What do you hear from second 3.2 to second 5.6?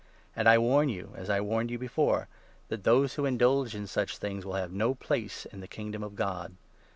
indulge in such things will have no place in